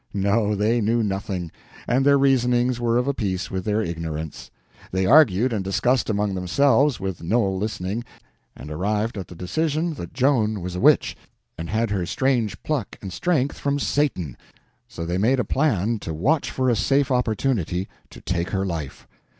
[0.15, 1.51] No, they knew nothing,
[1.87, 4.49] and their reasonings were of a piece with their ignorance.
[4.91, 8.03] They argued and discussed among themselves, with Noel listening,
[8.57, 11.15] and arrived at the decision that Joan was a witch,
[11.55, 14.37] and had her strange pluck and strength from Satan;
[14.87, 19.07] so they made a plan to watch for a safe opportunity to take her life.